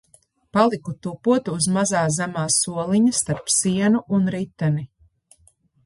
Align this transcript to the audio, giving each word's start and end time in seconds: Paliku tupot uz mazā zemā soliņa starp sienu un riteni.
Paliku 0.55 0.93
tupot 1.05 1.51
uz 1.57 1.67
mazā 1.77 2.01
zemā 2.17 2.47
soliņa 2.57 3.15
starp 3.21 3.55
sienu 3.61 4.05
un 4.19 4.29
riteni. 4.39 4.89